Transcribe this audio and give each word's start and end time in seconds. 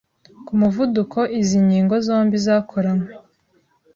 ku 0.45 0.51
muvuduko 0.61 1.19
izi 1.39 1.57
nkingo 1.65 1.95
zombi 2.05 2.37
zakoranywe. 2.45 3.11